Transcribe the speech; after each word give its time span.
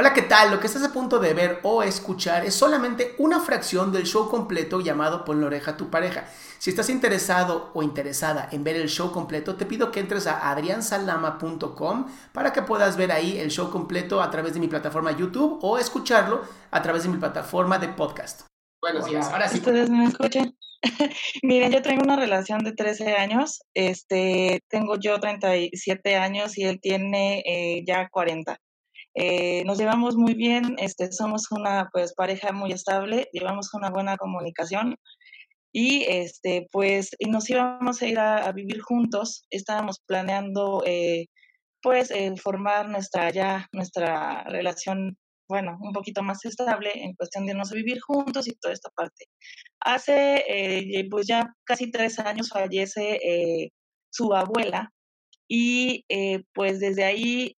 Hola, 0.00 0.14
¿qué 0.14 0.22
tal? 0.22 0.52
Lo 0.52 0.60
que 0.60 0.68
estás 0.68 0.84
a 0.84 0.92
punto 0.92 1.18
de 1.18 1.34
ver 1.34 1.58
o 1.64 1.82
escuchar 1.82 2.46
es 2.46 2.54
solamente 2.54 3.16
una 3.18 3.40
fracción 3.40 3.90
del 3.90 4.06
show 4.06 4.28
completo 4.28 4.80
llamado 4.80 5.24
Pon 5.24 5.40
la 5.40 5.48
oreja 5.48 5.72
a 5.72 5.76
tu 5.76 5.90
pareja. 5.90 6.28
Si 6.58 6.70
estás 6.70 6.88
interesado 6.88 7.72
o 7.74 7.82
interesada 7.82 8.48
en 8.52 8.62
ver 8.62 8.76
el 8.76 8.88
show 8.88 9.10
completo, 9.10 9.56
te 9.56 9.66
pido 9.66 9.90
que 9.90 9.98
entres 9.98 10.28
a 10.28 10.52
adriansalama.com 10.52 12.06
para 12.32 12.52
que 12.52 12.62
puedas 12.62 12.96
ver 12.96 13.10
ahí 13.10 13.38
el 13.38 13.50
show 13.50 13.72
completo 13.72 14.22
a 14.22 14.30
través 14.30 14.54
de 14.54 14.60
mi 14.60 14.68
plataforma 14.68 15.10
YouTube 15.10 15.58
o 15.62 15.78
escucharlo 15.78 16.42
a 16.70 16.80
través 16.80 17.02
de 17.02 17.08
mi 17.08 17.16
plataforma 17.16 17.80
de 17.80 17.88
podcast. 17.88 18.42
Buenos 18.80 19.04
días, 19.04 19.26
ahora 19.32 19.48
sí. 19.48 19.58
¿Ustedes 19.58 19.90
me 19.90 20.04
escuchan? 20.04 20.56
Miren, 21.42 21.72
yo 21.72 21.82
tengo 21.82 22.04
una 22.04 22.14
relación 22.14 22.62
de 22.62 22.72
13 22.72 23.16
años, 23.16 23.62
este, 23.74 24.60
tengo 24.68 24.94
yo 24.96 25.18
37 25.18 26.14
años 26.14 26.56
y 26.56 26.66
él 26.66 26.78
tiene 26.80 27.42
eh, 27.44 27.82
ya 27.84 28.08
40. 28.08 28.60
Eh, 29.20 29.64
nos 29.64 29.78
llevamos 29.78 30.16
muy 30.16 30.34
bien, 30.34 30.76
este, 30.78 31.10
somos 31.12 31.50
una 31.50 31.88
pues 31.92 32.14
pareja 32.14 32.52
muy 32.52 32.72
estable, 32.72 33.28
llevamos 33.32 33.74
una 33.74 33.90
buena 33.90 34.16
comunicación 34.16 34.96
y 35.72 36.04
este 36.08 36.68
pues 36.72 37.10
y 37.18 37.28
nos 37.30 37.50
íbamos 37.50 38.00
a 38.02 38.06
ir 38.06 38.18
a, 38.18 38.46
a 38.46 38.52
vivir 38.52 38.80
juntos, 38.80 39.44
estábamos 39.50 40.00
planeando 40.06 40.82
eh, 40.86 41.26
pues 41.82 42.10
el 42.12 42.38
formar 42.40 42.88
nuestra 42.88 43.30
ya 43.30 43.66
nuestra 43.72 44.44
relación 44.44 45.16
bueno, 45.48 45.78
un 45.80 45.92
poquito 45.92 46.22
más 46.22 46.44
estable 46.44 46.90
en 46.94 47.14
cuestión 47.14 47.46
de 47.46 47.52
irnos 47.52 47.72
vivir 47.72 48.00
juntos 48.00 48.46
y 48.46 48.52
toda 48.56 48.74
esta 48.74 48.90
parte. 48.90 49.24
Hace 49.80 50.44
eh, 50.46 51.08
pues 51.10 51.26
ya 51.26 51.54
casi 51.64 51.90
tres 51.90 52.18
años 52.18 52.50
fallece 52.50 53.18
eh, 53.24 53.70
su 54.10 54.34
abuela 54.34 54.92
y 55.48 56.04
eh, 56.08 56.44
pues 56.52 56.80
desde 56.80 57.04
ahí 57.04 57.56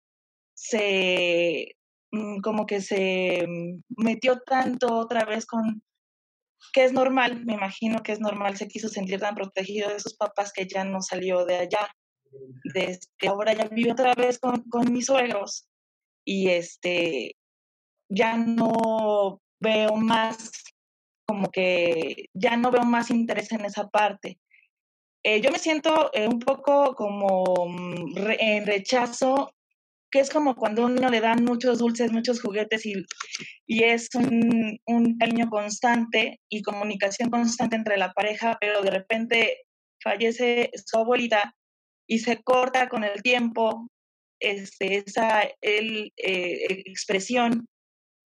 se 0.60 1.76
mm, 2.12 2.40
como 2.40 2.66
que 2.66 2.82
se 2.82 3.46
mm, 3.48 3.82
metió 3.96 4.40
tanto 4.40 4.94
otra 4.94 5.24
vez 5.24 5.46
con 5.46 5.82
que 6.74 6.84
es 6.84 6.92
normal, 6.92 7.44
me 7.46 7.54
imagino 7.54 8.02
que 8.02 8.12
es 8.12 8.20
normal, 8.20 8.56
se 8.58 8.68
quiso 8.68 8.88
sentir 8.88 9.18
tan 9.18 9.34
protegido 9.34 9.88
de 9.88 9.98
sus 9.98 10.14
papás 10.14 10.52
que 10.52 10.66
ya 10.66 10.84
no 10.84 11.00
salió 11.00 11.46
de 11.46 11.56
allá. 11.56 11.90
Desde 12.74 13.08
ahora 13.26 13.54
ya 13.54 13.64
vive 13.68 13.92
otra 13.92 14.14
vez 14.14 14.38
con, 14.38 14.62
con 14.64 14.92
mis 14.92 15.06
suegros 15.06 15.66
y 16.24 16.50
este 16.50 17.36
ya 18.10 18.36
no 18.36 19.40
veo 19.58 19.96
más 19.96 20.52
como 21.26 21.50
que 21.50 22.26
ya 22.34 22.56
no 22.56 22.70
veo 22.70 22.84
más 22.84 23.10
interés 23.10 23.50
en 23.52 23.64
esa 23.64 23.88
parte. 23.88 24.38
Eh, 25.24 25.40
yo 25.40 25.50
me 25.50 25.58
siento 25.58 26.10
eh, 26.12 26.28
un 26.28 26.38
poco 26.38 26.94
como 26.94 27.66
mm, 27.68 28.18
en 28.38 28.66
rechazo, 28.66 29.54
que 30.10 30.20
es 30.20 30.30
como 30.30 30.56
cuando 30.56 30.82
a 30.82 30.86
un 30.86 30.96
niño 30.96 31.08
le 31.08 31.20
dan 31.20 31.44
muchos 31.44 31.78
dulces, 31.78 32.12
muchos 32.12 32.40
juguetes 32.40 32.84
y, 32.84 32.94
y 33.66 33.84
es 33.84 34.08
un, 34.14 34.78
un 34.86 35.18
cariño 35.18 35.48
constante 35.48 36.40
y 36.48 36.62
comunicación 36.62 37.30
constante 37.30 37.76
entre 37.76 37.96
la 37.96 38.12
pareja, 38.12 38.58
pero 38.60 38.82
de 38.82 38.90
repente 38.90 39.58
fallece 40.02 40.70
su 40.84 40.98
abuelita 40.98 41.54
y 42.08 42.18
se 42.18 42.42
corta 42.42 42.88
con 42.88 43.04
el 43.04 43.22
tiempo 43.22 43.88
este, 44.40 44.96
esa 44.96 45.42
el, 45.60 46.12
eh, 46.16 46.82
expresión 46.86 47.68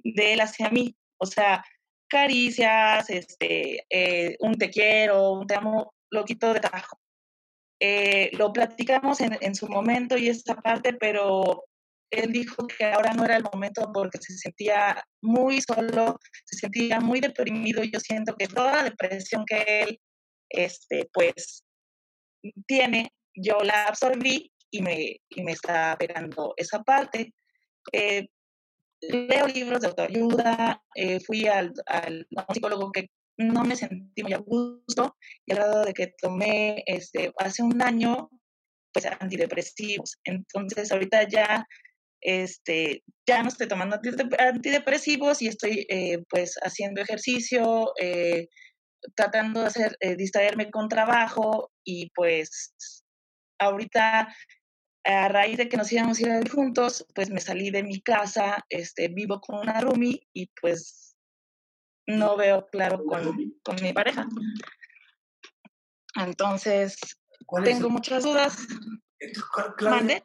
de 0.03 0.35
él 0.35 0.41
hacia 0.41 0.71
mí. 0.71 0.97
O 1.19 1.27
sea, 1.27 1.63
caricias, 2.09 3.11
este, 3.11 3.85
eh, 3.91 4.37
un 4.41 4.55
te 4.55 4.71
quiero, 4.71 5.33
un 5.33 5.47
te 5.47 5.57
amo, 5.57 5.93
lo 6.11 6.25
quito 6.25 6.55
de 6.55 6.61
tajo. 6.61 6.99
Eh, 7.81 8.31
lo 8.33 8.53
platicamos 8.53 9.21
en, 9.21 9.37
en 9.41 9.55
su 9.55 9.69
momento 9.69 10.17
y 10.17 10.29
esta 10.29 10.55
parte, 10.55 10.95
pero 10.95 11.65
él 12.15 12.33
dijo 12.33 12.67
que 12.67 12.85
ahora 12.85 13.13
no 13.13 13.25
era 13.25 13.37
el 13.37 13.45
momento 13.45 13.91
porque 13.93 14.19
se 14.21 14.37
sentía 14.37 15.05
muy 15.23 15.61
solo, 15.61 16.19
se 16.45 16.59
sentía 16.59 17.01
muy 17.01 17.21
deprimido. 17.21 17.83
Yo 17.85 18.01
siento 18.01 18.35
que 18.37 18.47
toda 18.47 18.85
depresión 18.85 19.45
que 19.47 19.83
él, 19.83 20.01
este, 20.49 21.09
pues, 21.13 21.65
tiene, 22.67 23.13
yo 23.35 23.59
la 23.61 23.87
absorbí 23.87 24.53
y 24.71 24.83
me, 24.83 25.17
y 25.29 25.43
me 25.43 25.53
está 25.53 25.97
pegando 25.99 26.55
esa 26.57 26.83
parte. 26.83 27.35
Eh, 27.93 28.29
leo 29.01 29.47
libros 29.47 29.81
de 29.81 29.89
autoayuda, 29.89 30.83
eh, 30.95 31.21
fui 31.21 31.47
al, 31.47 31.73
al 31.87 32.27
psicólogo 32.53 32.91
que 32.93 33.11
no 33.37 33.65
me 33.65 33.77
sentí 33.77 34.23
muy 34.23 34.33
a 34.33 34.39
gusto 34.39 35.17
y 35.45 35.53
al 35.53 35.59
grado 35.59 35.85
de 35.85 35.93
que 35.93 36.15
tomé 36.21 36.83
este, 36.87 37.33
hace 37.39 37.63
un 37.63 37.83
año 37.83 38.31
pues 38.93 39.07
antidepresivos. 39.07 40.19
Entonces 40.25 40.91
ahorita 40.93 41.29
ya 41.29 41.67
este, 42.25 43.05
ya 43.29 43.43
no 43.43 43.49
estoy 43.49 43.69
tomando 43.69 43.97
antidep- 43.97 44.41
antidepresivos 44.41 45.43
y 45.43 45.49
estoy 45.49 45.87
eh, 45.89 46.25
pues 46.29 46.57
haciendo 46.63 47.01
ejercicio, 47.01 47.93
eh, 48.01 48.49
tratando 49.15 49.61
de 49.61 49.67
hacer, 49.67 49.97
eh, 50.01 50.17
distraerme 50.17 50.71
con 50.71 50.89
trabajo 50.89 51.71
y 51.85 52.11
pues 52.15 52.75
ahorita 53.61 54.35
a 55.05 55.29
raíz 55.29 55.59
de 55.59 55.69
que 55.69 55.77
nos 55.77 55.93
íbamos 55.93 56.19
a 56.19 56.41
ir 56.41 56.51
juntos, 56.51 57.07
pues 57.15 57.29
me 57.29 57.41
salí 57.41 57.71
de 57.71 57.83
mi 57.83 58.01
casa, 58.01 58.65
este, 58.71 59.09
vivo 59.09 59.39
con 59.41 59.59
una 59.59 59.79
roomie 59.81 60.27
y 60.33 60.51
pues 60.61 61.15
no 62.07 62.37
veo 62.37 62.67
claro 62.69 63.05
con, 63.05 63.37
con 63.63 63.77
mi 63.83 63.93
pareja. 63.93 64.27
Entonces, 66.17 66.97
¿Cuál 67.45 67.69
es, 67.69 67.75
tengo 67.75 67.91
muchas 67.91 68.23
dudas. 68.23 68.57
Claudia, 69.77 69.97
¿Mande? 69.99 70.23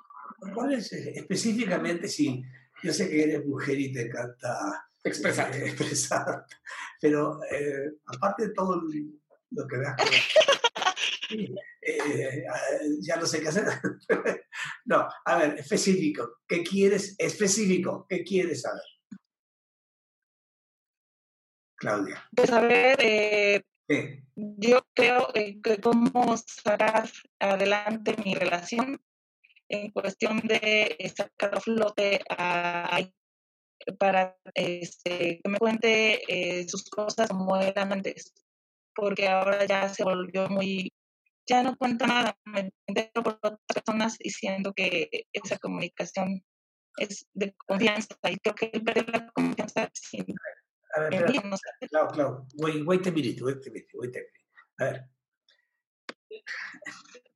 ¿Cuál 0.53 0.73
es 0.73 0.91
eh, 0.93 1.13
específicamente 1.15 2.07
si 2.07 2.43
yo 2.83 2.93
sé 2.93 3.09
que 3.09 3.23
eres 3.23 3.45
mujer 3.45 3.79
y 3.79 3.91
te 3.91 4.07
encanta 4.07 4.89
Expresar. 5.03 5.55
eh, 5.55 5.65
expresar, 5.69 6.45
pero 6.99 7.39
eh, 7.51 7.91
aparte 8.05 8.47
de 8.47 8.53
todo 8.53 8.81
lo 9.51 9.67
que 9.67 9.77
veas, 9.77 9.95
Sí, 11.29 11.55
eh, 11.81 12.43
ya 13.01 13.15
no 13.17 13.25
sé 13.27 13.39
qué 13.39 13.49
hacer. 13.49 13.65
no, 14.85 15.07
a 15.25 15.37
ver, 15.37 15.59
específico. 15.59 16.39
¿Qué 16.47 16.63
quieres? 16.63 17.15
Específico. 17.19 18.07
¿Qué 18.09 18.23
quieres 18.23 18.61
saber? 18.63 18.81
Claudia. 21.75 22.27
Pues 22.35 22.51
a 22.51 22.61
ver, 22.61 22.97
eh, 23.01 23.63
yo 24.35 24.81
creo 24.95 25.29
eh, 25.35 25.61
que 25.61 25.79
cómo 25.79 26.35
sacar 26.37 27.09
adelante 27.39 28.15
mi 28.25 28.33
relación 28.33 28.99
en 29.69 29.91
cuestión 29.91 30.39
de 30.39 30.95
eh, 30.97 31.09
sacar 31.09 31.55
a 31.55 31.61
flote 31.61 32.21
a, 32.29 32.99
para 33.97 34.37
este, 34.53 35.39
que 35.41 35.49
me 35.49 35.57
cuente 35.57 36.21
eh, 36.27 36.67
sus 36.67 36.89
cosas 36.89 37.29
como 37.29 37.55
eran 37.57 37.93
antes, 37.93 38.33
porque 38.95 39.27
ahora 39.27 39.65
ya 39.65 39.87
se 39.89 40.03
volvió 40.03 40.49
muy, 40.49 40.91
ya 41.47 41.63
no 41.63 41.77
cuento 41.77 42.05
nada, 42.05 42.37
me 42.45 42.71
entero 42.87 43.23
por 43.23 43.39
otras 43.41 43.59
personas 43.67 44.17
diciendo 44.17 44.73
que 44.73 45.27
esa 45.31 45.57
comunicación 45.59 46.43
es 46.97 47.27
de 47.33 47.55
confianza 47.67 48.15
y 48.29 48.37
creo 48.37 48.55
que 48.55 48.71
él 48.73 48.83
perdió 48.83 49.03
la 49.03 49.27
confianza 49.31 49.89
sin 49.93 50.25
A 50.95 51.01
ver, 51.01 51.13
espera. 51.13 51.31
mí, 51.31 51.49
no 51.49 51.57
sé. 51.57 51.87
Claro, 51.87 52.07
claro. 52.09 52.47
Wait, 52.55 52.85
wait 52.85 53.07
a 53.07 53.11
minute, 53.11 53.43
wait 53.43 53.65
a 53.65 53.71
minute, 53.71 53.89
wait 53.93 54.15
a 54.15 54.19
minute. 54.19 54.39
A 54.79 54.83
ver. 54.85 55.09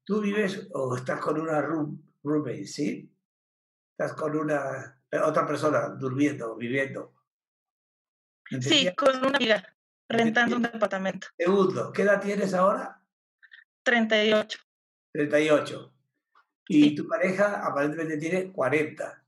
Tú 0.05 0.21
vives 0.21 0.67
o 0.73 0.97
estás 0.97 1.19
con 1.21 1.39
una 1.39 1.61
room, 1.61 2.12
roommate, 2.23 2.65
¿sí? 2.65 3.11
Estás 3.97 4.13
con 4.13 4.35
una 4.37 5.01
eh, 5.11 5.19
otra 5.19 5.45
persona 5.45 5.89
durmiendo, 5.89 6.55
viviendo. 6.55 7.13
Sí, 8.61 8.93
con 8.95 9.17
una 9.17 9.37
amiga, 9.37 9.75
rentando 10.09 10.57
un 10.57 10.63
departamento. 10.63 11.27
Segundo, 11.37 11.91
¿qué 11.91 12.03
edad 12.03 12.21
tienes 12.21 12.53
ahora? 12.53 13.01
38. 13.83 14.59
38. 15.13 15.93
Y 16.67 16.83
Sí. 16.83 16.95
tu 16.95 17.07
pareja 17.07 17.65
aparentemente 17.65 18.17
tiene 18.17 18.51
40. 18.51 19.25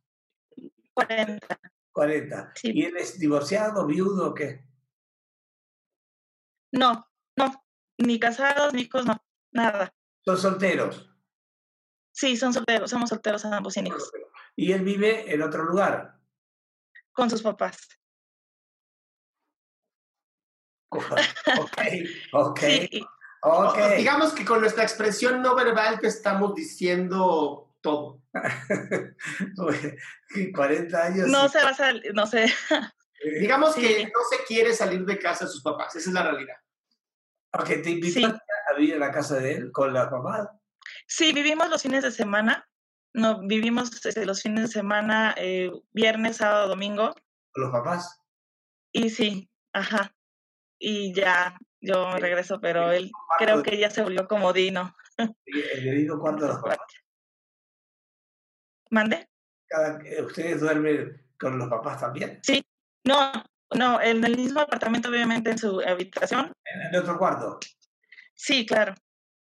40. 0.93 1.59
40. 1.91 2.51
Sí. 2.55 2.71
¿Y 2.73 2.85
él 2.85 2.97
es 2.97 3.19
divorciado, 3.19 3.85
viudo 3.85 4.29
o 4.29 4.33
qué? 4.33 4.65
No, 6.71 7.09
no, 7.37 7.65
ni 7.97 8.19
casados, 8.19 8.73
ni 8.73 8.81
hijos, 8.83 9.05
no, 9.05 9.17
nada. 9.51 9.93
Son 10.25 10.37
solteros. 10.37 11.09
Sí, 12.17 12.37
son 12.37 12.53
solteros, 12.53 12.89
somos 12.89 13.09
solteros 13.09 13.43
ambos 13.43 13.73
sin 13.73 13.87
hijos, 13.87 14.09
Y 14.55 14.71
él 14.71 14.83
vive 14.83 15.33
en 15.33 15.41
otro 15.41 15.65
lugar. 15.65 16.17
con 17.11 17.29
sus 17.29 17.41
papás. 17.41 17.77
ok, 20.91 21.01
ok, 22.31 22.59
Sí, 22.59 22.87
y- 22.91 23.01
ok. 23.41 23.77
O- 23.77 23.95
Digamos 23.97 24.31
que 24.33 24.45
con 24.45 24.61
nuestra 24.61 24.83
expresión 24.83 25.41
no 25.41 25.55
verbal 25.55 25.99
te 25.99 26.07
estamos 26.07 26.55
diciendo 26.55 27.75
todo. 27.81 28.21
40 30.55 31.03
años. 31.03 31.27
no 31.27 31.49
se 31.49 31.61
va 31.63 31.69
a 31.71 31.73
salir, 31.73 32.13
no 32.13 32.25
sé. 32.27 32.45
Digamos 33.39 33.73
Sí. 33.75 33.81
que 33.81 34.05
no 34.05 34.19
se 34.29 34.43
quiere 34.45 34.73
salir 34.73 35.03
de 35.05 35.19
casa 35.19 35.45
de 35.45 35.51
sus 35.51 35.61
papás, 35.61 35.95
esa 35.97 36.09
es 36.09 36.13
la 36.13 36.23
realidad. 36.23 36.55
Ok, 37.53 37.65
te 37.83 37.89
invito 37.89 38.19
Sí. 38.19 38.23
a 38.25 38.73
vivir 38.77 38.93
en 38.95 38.99
la 39.01 39.11
casa 39.11 39.35
de 39.35 39.51
él 39.53 39.71
con 39.73 39.93
la 39.93 40.09
mamá. 40.09 40.49
Sí, 41.07 41.33
vivimos 41.33 41.69
los 41.69 41.81
fines 41.81 42.03
de 42.03 42.11
semana. 42.11 42.67
No, 43.13 43.41
vivimos 43.47 44.05
este, 44.05 44.25
los 44.25 44.41
fines 44.41 44.63
de 44.63 44.67
semana, 44.67 45.33
eh, 45.37 45.71
viernes, 45.93 46.37
sábado, 46.37 46.67
domingo. 46.67 47.13
con 47.53 47.63
los 47.63 47.71
papás. 47.71 48.19
Y 48.91 49.09
sí, 49.09 49.49
ajá. 49.73 50.13
Y 50.77 51.13
ya, 51.13 51.57
yo 51.79 52.07
me 52.09 52.15
Sí. 52.15 52.19
regreso, 52.21 52.59
pero 52.59 52.91
él 52.91 53.09
creo 53.37 53.63
que 53.63 53.77
ya 53.77 53.89
se 53.89 54.01
volvió 54.01 54.27
comodino. 54.27 54.93
En 55.17 55.33
el 55.87 56.07
cuarto 56.19 56.41
de 56.41 56.47
los 56.49 56.61
papás. 56.61 56.79
¿Mande? 58.89 59.29
Cada- 59.67 59.99
¿Ustedes 60.25 60.59
duermen 60.59 61.25
con 61.39 61.57
los 61.57 61.69
papás 61.69 62.01
también? 62.01 62.41
No, 63.05 63.31
no, 63.73 64.01
en 64.01 64.23
el 64.23 64.35
mismo 64.37 64.59
apartamento, 64.59 65.09
obviamente, 65.09 65.51
en 65.51 65.57
su 65.57 65.79
habitación. 65.79 66.51
En 66.65 66.81
el 66.93 67.01
otro 67.01 67.17
cuarto. 67.17 67.59
Sí, 68.33 68.65
claro. 68.65 68.93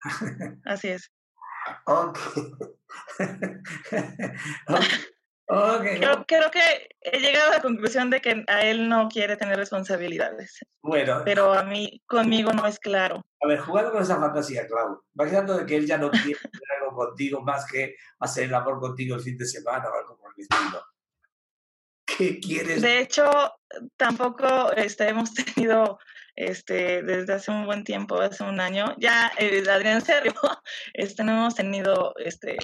Así 0.64 0.88
es. 0.88 1.10
Ok. 1.86 2.18
ok. 4.68 4.84
Ok, 5.52 5.82
Creo, 5.82 6.24
creo 6.28 6.50
que 6.52 6.60
he 7.00 7.18
llegado 7.18 7.50
a 7.50 7.56
la 7.56 7.60
conclusión 7.60 8.08
de 8.08 8.20
que 8.20 8.44
a 8.46 8.60
él 8.62 8.88
no 8.88 9.08
quiere 9.08 9.36
tener 9.36 9.56
responsabilidades, 9.58 10.60
Bueno, 10.80 11.22
pero 11.24 11.52
a 11.52 11.64
mí, 11.64 12.00
conmigo 12.06 12.52
no 12.52 12.68
es 12.68 12.78
claro. 12.78 13.20
a 13.42 13.48
ver, 13.48 13.58
jugando 13.58 13.90
con 13.90 14.00
esa 14.00 14.20
fantasía, 14.20 14.68
Clau, 14.68 15.02
imaginando 15.12 15.58
de 15.58 15.66
que 15.66 15.74
él 15.74 15.86
ya 15.88 15.98
no 15.98 16.08
quiere 16.08 16.38
tener 16.38 16.82
algo 16.82 16.94
contigo 16.94 17.42
más 17.42 17.66
que 17.66 17.96
hacer 18.20 18.44
el 18.44 18.54
amor 18.54 18.78
contigo 18.78 19.16
el 19.16 19.22
fin 19.22 19.36
de 19.36 19.44
semana 19.44 19.88
o 19.88 19.98
algo 19.98 20.16
por 20.18 20.32
el 20.36 20.42
estilo. 20.42 20.84
¿Qué 22.20 22.38
quieres? 22.38 22.82
De 22.82 23.00
hecho, 23.00 23.24
tampoco 23.96 24.72
este, 24.76 25.08
hemos 25.08 25.32
tenido 25.56 25.98
este, 26.36 27.02
desde 27.02 27.32
hace 27.32 27.50
un 27.50 27.64
buen 27.66 27.82
tiempo, 27.84 28.20
hace 28.20 28.44
un 28.44 28.60
año, 28.60 28.94
ya, 28.98 29.32
eh, 29.38 29.62
Adrián, 29.70 29.96
en 29.96 30.02
serio, 30.02 30.32
este, 30.94 31.24
no 31.24 31.32
hemos 31.32 31.54
tenido 31.54 32.12
este, 32.18 32.56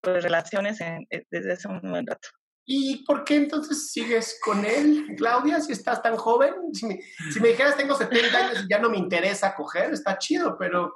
pues, 0.00 0.22
relaciones 0.22 0.80
en- 0.80 1.06
eh, 1.10 1.24
desde 1.30 1.52
hace 1.52 1.68
un 1.68 1.80
buen 1.80 2.06
rato. 2.06 2.28
¿Y 2.66 3.04
por 3.04 3.24
qué 3.24 3.36
entonces 3.36 3.92
sigues 3.92 4.38
con 4.42 4.64
él, 4.64 5.06
Claudia, 5.18 5.60
si 5.60 5.72
estás 5.72 6.02
tan 6.02 6.16
joven? 6.16 6.54
Si 6.72 6.86
me, 6.86 6.98
si 7.32 7.38
me 7.40 7.48
dijeras 7.48 7.76
tengo 7.76 7.94
70 7.94 8.36
años 8.38 8.64
y 8.64 8.68
ya 8.70 8.78
no 8.78 8.88
me 8.88 8.96
interesa 8.96 9.54
coger, 9.54 9.92
está 9.92 10.16
chido, 10.18 10.56
pero 10.58 10.94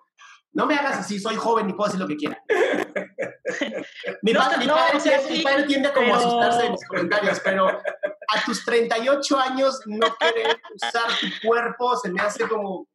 no 0.55 0.67
me 0.67 0.75
hagas 0.77 0.99
así, 1.01 1.19
soy 1.21 1.37
joven 1.37 1.69
y 1.69 1.75
puedo 1.75 1.89
decir 1.89 2.01
lo 2.01 2.09
que 2.09 2.17
quiera. 2.17 2.43
mi, 4.23 4.33
No, 4.33 4.41
padre, 4.41 4.59
mi 4.59 4.67
no, 4.67 4.75
padre 4.75 4.97
o 4.97 5.01
sea, 5.01 5.19
tiende- 5.19 5.31
mi 5.31 5.37
sí, 5.39 5.43
padre 5.43 5.63
tiende 5.65 5.89
a 5.89 5.93
como 5.93 6.07
pero- 6.07 6.17
asustarse 6.19 6.63
de 6.63 6.71
mis 6.71 6.87
comentarios, 6.89 7.41
pero 7.45 7.81
a 8.29 8.45
tus 8.45 8.65
38 8.65 9.39
años 9.39 9.81
no 9.87 10.15
querer 10.19 10.61
usar 10.75 11.09
tu 11.21 11.27
cuerpo 11.47 11.97
se 11.97 12.11
me 12.11 12.21
hace 12.21 12.47
como... 12.49 12.87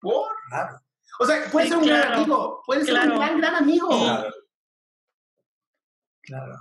¿Por? 0.00 0.30
O 1.20 1.26
sea, 1.26 1.44
puedes 1.50 1.68
Sí, 1.68 1.74
ser 1.74 1.78
un 1.82 1.86
gran 1.88 2.12
amigo, 2.12 2.62
puedes 2.66 2.86
ser 2.86 2.98
un 2.98 3.16
gran, 3.18 3.38
gran 3.40 3.54
amigo. 3.56 3.88
Sí. 3.90 4.06
claro. 6.22 6.54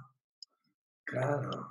Claro. 1.06 1.68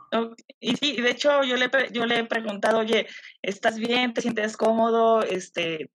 Y 0.58 0.76
sí, 0.76 0.96
y 0.98 1.00
de 1.00 1.10
hecho 1.12 1.42
yo 1.44 1.56
le, 1.56 1.70
yo 1.92 2.04
le 2.04 2.18
he 2.18 2.24
preguntado, 2.26 2.78
oye, 2.80 3.06
¿estás 3.40 3.78
bien? 3.78 4.12
¿Te 4.12 4.20
sientes 4.20 4.54
cómodo? 4.56 5.22
Este, 5.22 5.90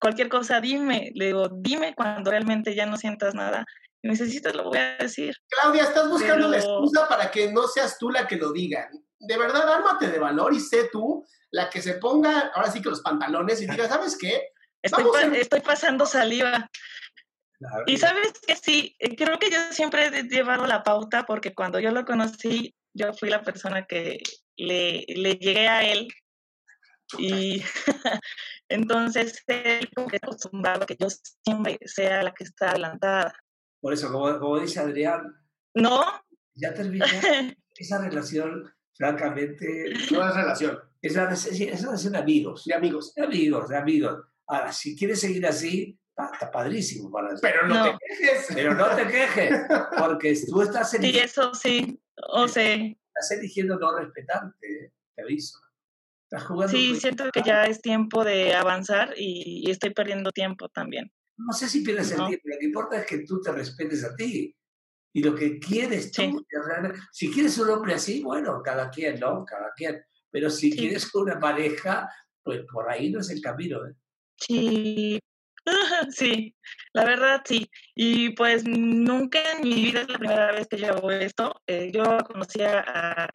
cualquier 0.00 0.30
cosa, 0.30 0.60
dime. 0.60 1.10
Le 1.14 1.26
digo, 1.26 1.48
dime 1.52 1.94
cuando 1.94 2.30
realmente 2.30 2.74
ya 2.74 2.86
no 2.86 2.96
sientas 2.96 3.34
nada. 3.34 3.66
Te 4.00 4.52
lo 4.54 4.64
voy 4.64 4.78
a 4.78 4.96
decir. 4.98 5.34
Claudia, 5.48 5.82
estás 5.82 6.08
buscando 6.08 6.48
la 6.48 6.58
Pero- 6.58 6.70
excusa 6.78 7.08
para 7.08 7.30
que 7.30 7.52
no 7.52 7.66
seas 7.66 7.98
tú 7.98 8.08
la 8.10 8.26
que 8.26 8.36
lo 8.36 8.52
diga. 8.52 8.88
De 9.18 9.36
verdad, 9.38 9.68
ármate 9.72 10.08
de 10.10 10.18
valor 10.18 10.52
y 10.52 10.60
sé 10.60 10.88
tú 10.92 11.24
la 11.50 11.70
que 11.70 11.80
se 11.80 11.94
ponga, 11.94 12.52
ahora 12.54 12.70
sí 12.70 12.82
que 12.82 12.90
los 12.90 13.00
pantalones 13.02 13.60
y 13.62 13.66
diga, 13.66 13.88
¿sabes 13.88 14.16
qué? 14.18 14.48
Estoy, 14.82 15.04
pa- 15.04 15.36
estoy 15.36 15.60
pasando 15.60 16.06
saliva. 16.06 16.70
claro. 17.58 17.84
Y 17.86 17.96
sabes 17.96 18.32
que 18.46 18.54
sí, 18.56 18.94
eh, 18.98 19.16
creo 19.16 19.38
que 19.38 19.50
yo 19.50 19.58
siempre 19.72 20.06
he 20.06 20.22
llevado 20.24 20.66
la 20.66 20.82
pauta 20.82 21.24
porque 21.24 21.54
cuando 21.54 21.80
yo 21.80 21.90
lo 21.90 22.04
conocí, 22.04 22.74
yo 22.94 23.12
fui 23.14 23.28
la 23.30 23.42
persona 23.42 23.86
que 23.86 24.20
le, 24.56 25.04
le 25.08 25.34
llegué 25.36 25.68
a 25.68 25.82
él 25.84 26.08
y 27.18 27.62
entonces 28.68 29.42
él 29.46 29.88
como 29.94 30.08
que 30.08 30.16
acostumbrado 30.16 30.82
a 30.82 30.86
que 30.86 30.96
yo 30.98 31.08
siempre 31.44 31.78
sea 31.84 32.22
la 32.22 32.32
que 32.34 32.44
está 32.44 32.70
adelantada. 32.70 33.34
Por 33.80 33.92
eso, 33.92 34.10
como, 34.10 34.38
como 34.38 34.60
dice 34.60 34.80
Adrián, 34.80 35.22
¿No? 35.74 36.04
ya 36.54 36.72
terminó 36.74 37.04
esa 37.76 37.98
relación, 37.98 38.74
francamente, 38.96 39.92
No 40.10 40.26
es 40.28 40.34
relación, 40.34 40.78
es 41.02 41.12
una, 41.14 41.32
es 41.32 41.82
relación 41.82 42.12
de 42.12 42.18
amigos. 42.18 42.64
de 42.64 42.74
amigos. 42.74 43.14
De 43.14 43.22
amigos, 43.24 43.68
de 43.68 43.76
amigos. 43.76 44.24
Ahora, 44.46 44.72
si 44.72 44.96
quieres 44.96 45.20
seguir 45.20 45.46
así, 45.46 45.98
está, 46.08 46.50
padrísimo 46.50 47.10
para 47.10 47.28
eso. 47.32 47.40
Pero 47.42 47.66
no, 47.66 47.74
No. 47.92 47.98
te 47.98 48.06
quejes. 48.06 48.46
Pero 48.54 48.74
no 48.74 48.86
te 48.96 49.06
quejes, 49.06 49.60
porque 49.98 50.34
tú 50.48 50.62
estás, 50.62 50.90
Sí, 50.90 50.96
eligiendo, 50.98 51.24
eso 51.26 51.54
sí. 51.54 52.00
O 52.32 52.48
sea, 52.48 52.74
estás 52.74 53.30
eligiendo 53.32 53.78
no 53.78 53.98
respetarte, 53.98 54.66
¿eh? 54.86 54.92
te 55.14 55.22
aviso. 55.22 55.58
Estás 56.30 56.44
jugando. 56.48 56.76
sí, 56.76 56.96
siento 56.98 57.30
que 57.30 57.42
ya 57.42 57.64
es 57.64 57.80
tiempo 57.80 58.24
de 58.24 58.54
avanzar 58.54 59.14
y, 59.16 59.62
y 59.66 59.70
estoy 59.70 59.90
perdiendo 59.90 60.30
tiempo 60.32 60.68
también. 60.68 61.12
No 61.38 61.52
sé 61.52 61.68
si 61.68 61.82
pierdes 61.82 62.10
el 62.12 62.18
No. 62.18 62.26
tiempo, 62.28 62.48
lo 62.48 62.58
que 62.58 62.64
importa 62.66 62.96
es 63.00 63.06
que 63.06 63.18
tú 63.18 63.40
te 63.40 63.52
respetes 63.52 64.02
a 64.04 64.16
ti. 64.16 64.56
Y 65.16 65.22
lo 65.22 65.34
que 65.34 65.58
quieres 65.58 66.12
tú, 66.12 66.20
Sí. 66.20 66.36
si 67.10 67.32
quieres 67.32 67.56
un 67.56 67.70
hombre 67.70 67.94
así, 67.94 68.20
bueno, 68.22 68.60
cada 68.62 68.90
quien, 68.90 69.18
¿no? 69.18 69.46
Cada 69.46 69.72
quien. 69.74 70.04
Pero 70.30 70.50
si 70.50 70.70
Sí. 70.70 70.76
quieres 70.76 71.14
una 71.14 71.40
pareja, 71.40 72.06
pues 72.42 72.60
por 72.70 72.90
ahí 72.90 73.08
no 73.10 73.20
es 73.20 73.30
el 73.30 73.40
camino. 73.40 73.78
¿eh? 73.86 73.94
Sí, 74.38 75.18
sí, 76.10 76.54
la 76.92 77.06
verdad 77.06 77.40
sí. 77.46 77.66
Y 77.94 78.34
pues 78.34 78.64
nunca 78.66 79.38
en 79.52 79.62
mi 79.66 79.74
vida 79.86 80.02
es 80.02 80.08
la 80.10 80.18
primera 80.18 80.52
vez 80.52 80.66
que 80.68 80.76
yo 80.76 80.88
hago 80.88 81.10
esto. 81.10 81.62
Eh, 81.66 81.90
yo 81.94 82.18
conocí 82.26 82.60
a 82.60 82.80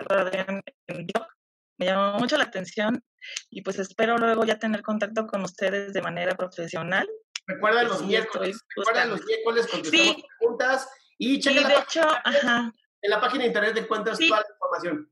Adrián 0.07 0.61
en 0.85 1.07
blog, 1.07 1.25
me 1.79 1.87
llamó 1.87 2.19
mucho 2.19 2.37
la 2.37 2.43
atención 2.43 3.03
y 3.49 3.63
pues 3.63 3.79
espero 3.79 4.19
luego 4.19 4.45
ya 4.45 4.59
tener 4.59 4.83
contacto 4.83 5.25
con 5.25 5.41
ustedes 5.41 5.93
de 5.93 6.01
manera 6.03 6.35
profesional. 6.35 7.09
Recuerda 7.47 7.81
los 7.85 7.97
Sí, 7.97 8.05
miércoles. 8.05 8.59
Recuerda 8.75 9.05
los 9.05 9.25
miércoles 9.25 9.65
contestamos 9.65 10.15
Sí. 10.15 10.23
preguntas 10.37 10.87
y 11.23 11.35
Y 11.35 11.39
checa 11.39 11.61
la 11.61 11.67
de 11.69 11.75
hecho, 11.75 12.01
ajá, 12.01 12.73
en 13.03 13.09
la 13.09 13.21
página 13.21 13.43
de 13.43 13.47
internet 13.47 13.77
encuentras 13.77 14.17
Sí. 14.17 14.27
toda 14.27 14.41
la 14.41 14.47
información. 14.53 15.11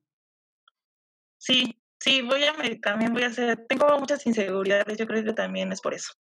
sí, 1.38 1.76
sí, 2.00 2.22
voy 2.22 2.44
a, 2.44 2.54
también 2.82 3.14
voy 3.14 3.24
a 3.24 3.28
hacer, 3.28 3.66
tengo 3.68 3.98
muchas 4.00 4.26
inseguridades, 4.26 4.98
yo 4.98 5.06
creo 5.08 5.24
que 5.24 5.34
también 5.34 5.72
es 5.72 5.82
por 5.82 5.94
eso. 5.94 6.14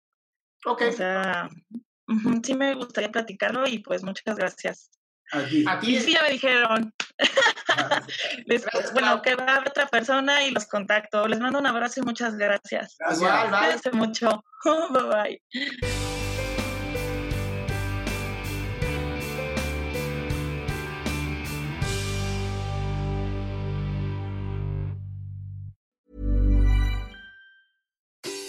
Ok. 0.65 0.81
O 0.89 0.91
sea, 0.91 1.49
sí 2.43 2.53
me 2.55 2.73
gustaría 2.75 3.11
platicarlo 3.11 3.67
y 3.67 3.79
pues 3.79 4.03
muchas 4.03 4.35
gracias. 4.35 4.89
A 5.31 5.43
ti. 5.45 5.63
A 5.67 5.79
ti 5.79 5.95
Y 5.95 5.99
sí, 6.01 6.13
ya 6.13 6.23
me 6.23 6.31
dijeron. 6.31 6.93
Les- 8.45 8.63
Gracias, 8.65 8.93
bueno, 8.93 9.21
que 9.21 9.35
va 9.35 9.45
a 9.45 9.55
haber 9.57 9.69
otra 9.69 9.87
persona 9.87 10.43
y 10.43 10.51
los 10.51 10.65
contacto. 10.65 11.27
Les 11.27 11.39
mando 11.39 11.59
un 11.59 11.67
abrazo 11.67 11.99
y 11.99 12.03
muchas 12.03 12.35
gracias. 12.35 12.95
Gracias. 12.97 13.51
Bye. 13.51 13.59
Cuídense 13.59 13.91
mucho. 13.91 14.43
bye 14.91 15.03
bye. 15.03 16.08